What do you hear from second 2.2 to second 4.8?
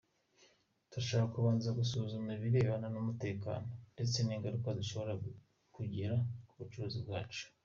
ibirebana n’umutekano ndetse n’ingaruka